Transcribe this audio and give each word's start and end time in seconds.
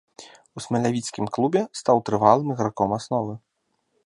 У 0.59 0.63
смалявіцкім 0.65 1.25
клубе 1.37 1.61
стаў 1.83 2.03
трывалым 2.09 2.47
іграком 2.55 2.89
асновы. 2.99 3.33